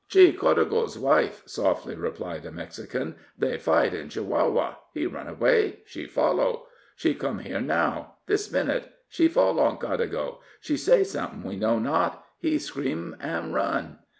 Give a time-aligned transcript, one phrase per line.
[0.07, 3.17] "She Codago's wife," softly replied a Mexican.
[3.37, 6.65] "They fight in Chihuahua he run away she follow.
[6.95, 11.77] She come here now this minute she fall on Codago she say something, we know
[11.77, 13.99] not he scream an' run."